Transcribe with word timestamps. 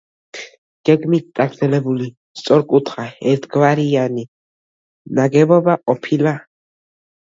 გეგმით 0.87 1.25
წაგრძელებული 1.39 2.07
სწორკუთხა 2.41 3.05
ერთნავიანი 3.33 4.27
ნაგებობა 5.21 5.77
ყოფილა. 5.83 6.35